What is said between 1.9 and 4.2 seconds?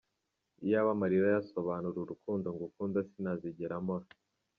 urukundo ngukunda sinazigera mpora.